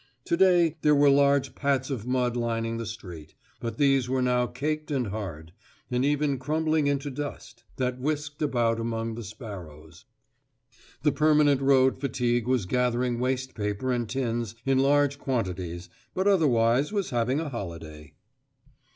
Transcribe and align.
To 0.25 0.35
day 0.35 0.77
there 0.81 0.95
were 0.95 1.11
large 1.11 1.53
pats 1.53 1.91
of 1.91 2.07
mud 2.07 2.35
lining 2.35 2.77
the 2.77 2.87
street, 2.87 3.35
but 3.59 3.77
these 3.77 4.09
were 4.09 4.23
now 4.23 4.47
caked 4.47 4.89
and 4.89 5.05
hard, 5.09 5.53
and 5.91 6.03
even 6.03 6.39
crumbling 6.39 6.87
into 6.87 7.11
dust, 7.11 7.65
that 7.75 7.99
whisked 7.99 8.41
about 8.41 8.79
among 8.79 9.13
the 9.13 9.23
sparrows. 9.23 10.05
The 11.03 11.11
permanent 11.11 11.61
road 11.61 11.99
fatigue 12.01 12.47
was 12.47 12.65
gathering 12.65 13.19
waste 13.19 13.53
paper 13.53 13.91
and 13.91 14.09
tins 14.09 14.55
in 14.65 14.79
large 14.79 15.19
quantities, 15.19 15.87
but 16.15 16.27
otherwise 16.27 16.91
was 16.91 17.11
having 17.11 17.39
a 17.39 17.49
holiday. 17.49 18.15